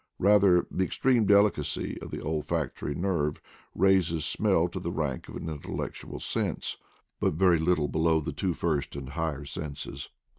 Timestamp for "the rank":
4.79-5.29